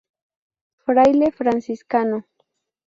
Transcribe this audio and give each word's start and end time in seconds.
Fraile 0.83 1.29
franciscano. 1.31 2.25